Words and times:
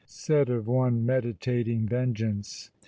said 0.07 0.49
of 0.49 0.67
one 0.67 1.05
meditating 1.05 1.85
vengeance. 1.85 2.71